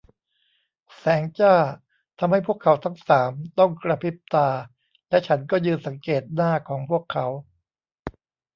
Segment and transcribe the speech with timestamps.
[0.99, 1.55] แสงจ้า
[2.19, 4.49] ทำให้พวกเขาทั้งสามต้องกระพริบตา
[5.09, 7.25] และฉันก็ยืนสังเกตหน้าของพวกเขา